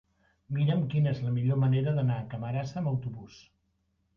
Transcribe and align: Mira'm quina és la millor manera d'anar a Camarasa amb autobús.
Mira'm 0.55 0.79
quina 0.93 1.11
és 1.17 1.21
la 1.25 1.33
millor 1.35 1.61
manera 1.65 1.93
d'anar 1.99 2.17
a 2.23 2.27
Camarasa 2.33 2.81
amb 2.83 2.93
autobús. 2.93 3.37